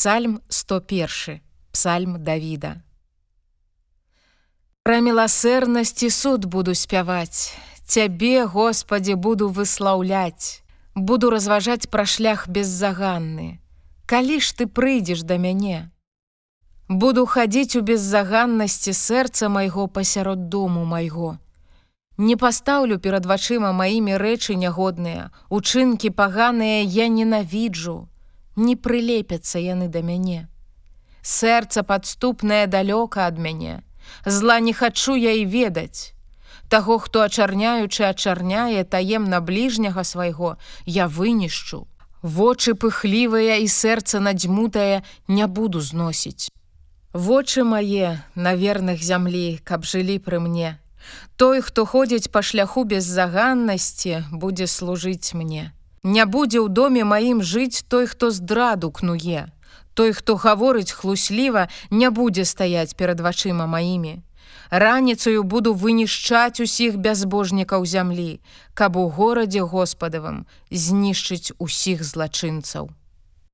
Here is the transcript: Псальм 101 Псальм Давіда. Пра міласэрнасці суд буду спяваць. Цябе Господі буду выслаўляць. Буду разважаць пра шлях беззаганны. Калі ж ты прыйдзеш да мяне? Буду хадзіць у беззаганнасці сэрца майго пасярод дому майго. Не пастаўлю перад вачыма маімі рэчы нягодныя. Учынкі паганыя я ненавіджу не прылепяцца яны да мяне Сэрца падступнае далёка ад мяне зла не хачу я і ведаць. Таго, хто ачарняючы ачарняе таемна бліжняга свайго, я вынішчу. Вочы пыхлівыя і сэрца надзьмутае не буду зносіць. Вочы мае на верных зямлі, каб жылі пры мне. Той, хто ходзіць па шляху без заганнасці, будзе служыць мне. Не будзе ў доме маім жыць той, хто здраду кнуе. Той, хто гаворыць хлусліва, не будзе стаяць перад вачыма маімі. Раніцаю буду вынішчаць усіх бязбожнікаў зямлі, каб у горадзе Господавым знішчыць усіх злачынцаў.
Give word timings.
Псальм 0.00 0.40
101 0.48 1.40
Псальм 1.72 2.24
Давіда. 2.24 2.76
Пра 4.82 5.00
міласэрнасці 5.04 6.08
суд 6.10 6.44
буду 6.48 6.72
спяваць. 6.74 7.52
Цябе 7.84 8.46
Господі 8.46 9.14
буду 9.14 9.50
выслаўляць. 9.52 10.64
Буду 10.96 11.28
разважаць 11.28 11.92
пра 11.92 12.06
шлях 12.08 12.48
беззаганны. 12.48 13.60
Калі 14.08 14.40
ж 14.40 14.56
ты 14.56 14.64
прыйдзеш 14.64 15.20
да 15.20 15.36
мяне? 15.36 15.92
Буду 16.88 17.26
хадзіць 17.28 17.76
у 17.76 17.84
беззаганнасці 17.84 18.96
сэрца 18.96 19.52
майго 19.52 19.84
пасярод 19.84 20.48
дому 20.48 20.88
майго. 20.88 21.36
Не 22.16 22.40
пастаўлю 22.40 22.96
перад 22.96 23.28
вачыма 23.28 23.76
маімі 23.76 24.16
рэчы 24.16 24.56
нягодныя. 24.56 25.28
Учынкі 25.52 26.08
паганыя 26.08 26.88
я 26.88 27.12
ненавіджу 27.12 28.08
не 28.56 28.76
прылепяцца 28.76 29.58
яны 29.58 29.88
да 29.88 30.02
мяне 30.02 30.48
Сэрца 31.22 31.82
падступнае 31.82 32.66
далёка 32.66 33.26
ад 33.26 33.38
мяне 33.38 33.82
зла 34.24 34.60
не 34.60 34.72
хачу 34.72 35.16
я 35.16 35.32
і 35.32 35.44
ведаць. 35.44 36.12
Таго, 36.68 36.98
хто 36.98 37.22
ачарняючы 37.22 38.04
ачарняе 38.04 38.84
таемна 38.84 39.40
бліжняга 39.40 40.04
свайго, 40.04 40.56
я 40.86 41.06
вынішчу. 41.08 41.86
Вочы 42.22 42.74
пыхлівыя 42.74 43.58
і 43.58 43.66
сэрца 43.66 44.20
надзьмутае 44.20 45.02
не 45.26 45.46
буду 45.46 45.80
зносіць. 45.80 46.52
Вочы 47.12 47.64
мае 47.64 48.22
на 48.34 48.54
верных 48.54 49.02
зямлі, 49.02 49.58
каб 49.64 49.84
жылі 49.84 50.18
пры 50.18 50.38
мне. 50.38 50.78
Той, 51.36 51.60
хто 51.64 51.86
ходзіць 51.86 52.30
па 52.30 52.42
шляху 52.42 52.84
без 52.84 53.04
заганнасці, 53.04 54.28
будзе 54.30 54.68
служыць 54.68 55.34
мне. 55.34 55.72
Не 56.02 56.24
будзе 56.24 56.64
ў 56.64 56.68
доме 56.72 57.04
маім 57.04 57.42
жыць 57.44 57.84
той, 57.84 58.06
хто 58.08 58.30
здраду 58.30 58.90
кнуе. 58.90 59.52
Той, 59.94 60.12
хто 60.16 60.36
гаворыць 60.36 60.92
хлусліва, 60.96 61.68
не 61.90 62.08
будзе 62.08 62.44
стаяць 62.44 62.96
перад 62.96 63.20
вачыма 63.20 63.66
маімі. 63.66 64.24
Раніцаю 64.70 65.42
буду 65.42 65.74
вынішчаць 65.74 66.60
усіх 66.60 66.96
бязбожнікаў 66.96 67.84
зямлі, 67.84 68.40
каб 68.74 68.96
у 68.96 69.08
горадзе 69.10 69.60
Господавым 69.60 70.46
знішчыць 70.70 71.52
усіх 71.58 72.04
злачынцаў. 72.04 72.88